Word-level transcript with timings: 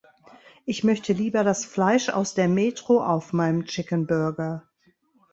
Ich 0.65 0.83
möchte 0.83 1.13
lieber 1.13 1.43
das 1.43 1.63
Fleisch 1.63 2.09
aus 2.09 2.33
der 2.33 2.47
Metro 2.47 3.05
auf 3.05 3.33
meinem 3.33 3.65
Chickenburger. 3.65 4.63